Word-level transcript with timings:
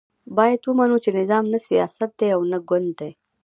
باید 0.37 0.61
ومنو 0.65 0.97
چې 1.03 1.09
نظام 1.19 1.45
نه 1.53 1.59
سیاست 1.67 2.09
دی 2.19 2.29
او 2.35 2.41
نه 2.51 2.57
ګوند 2.69 2.91
دی. 2.99 3.11